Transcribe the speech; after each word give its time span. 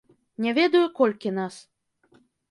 Не 0.43 0.53
ведаю, 0.59 0.81
колькі 0.99 1.33
нас. 1.35 1.59